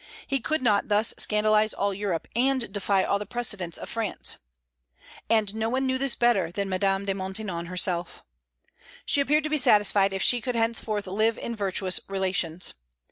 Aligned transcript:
He 0.25 0.39
could 0.39 0.63
not 0.63 0.87
thus 0.87 1.13
scandalize 1.19 1.75
all 1.75 1.93
Europe, 1.93 2.27
and 2.35 2.73
defy 2.73 3.03
all 3.03 3.19
the 3.19 3.25
precedents 3.27 3.77
of 3.77 3.87
France. 3.87 4.37
And 5.29 5.53
no 5.53 5.69
one 5.69 5.85
knew 5.85 5.99
this 5.99 6.15
better 6.15 6.51
than 6.51 6.67
Madame 6.69 7.05
de 7.05 7.13
Maintenon 7.13 7.67
herself. 7.67 8.23
She 9.05 9.21
appeared 9.21 9.43
to 9.43 9.51
be 9.51 9.57
satisfied 9.59 10.11
if 10.11 10.23
she 10.23 10.41
could 10.41 10.55
henceforth 10.55 11.05
live 11.05 11.37
in 11.37 11.55
virtuous 11.55 11.99
relations. 12.07 12.73